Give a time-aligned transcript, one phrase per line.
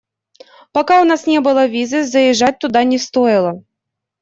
[0.73, 3.61] Пока у нас не было визы, заезжать туда не стоило.